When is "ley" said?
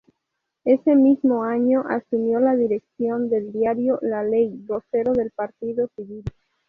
4.23-4.49